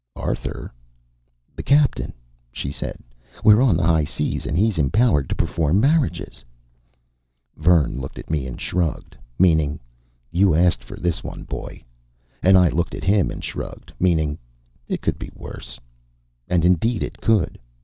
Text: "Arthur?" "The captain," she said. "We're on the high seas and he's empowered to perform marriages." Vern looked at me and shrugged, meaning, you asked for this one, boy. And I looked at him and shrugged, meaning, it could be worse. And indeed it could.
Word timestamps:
"Arthur?" 0.15 0.71
"The 1.55 1.61
captain," 1.61 2.11
she 2.51 2.71
said. 2.71 2.97
"We're 3.43 3.61
on 3.61 3.77
the 3.77 3.85
high 3.85 4.03
seas 4.03 4.47
and 4.47 4.57
he's 4.57 4.79
empowered 4.79 5.29
to 5.29 5.35
perform 5.35 5.79
marriages." 5.79 6.43
Vern 7.55 7.99
looked 7.99 8.17
at 8.17 8.31
me 8.31 8.47
and 8.47 8.59
shrugged, 8.59 9.15
meaning, 9.37 9.79
you 10.31 10.55
asked 10.55 10.83
for 10.83 10.97
this 10.99 11.23
one, 11.23 11.43
boy. 11.43 11.83
And 12.41 12.57
I 12.57 12.69
looked 12.69 12.95
at 12.95 13.03
him 13.03 13.29
and 13.29 13.43
shrugged, 13.43 13.93
meaning, 13.99 14.39
it 14.87 15.01
could 15.03 15.19
be 15.19 15.29
worse. 15.35 15.79
And 16.49 16.65
indeed 16.65 17.03
it 17.03 17.21
could. 17.21 17.59